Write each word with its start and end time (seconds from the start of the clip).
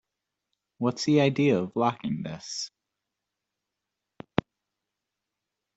What's 0.79 1.05
the 1.05 1.21
idea 1.21 1.59
of 1.59 1.75
locking 1.75 2.23
this? 2.23 2.71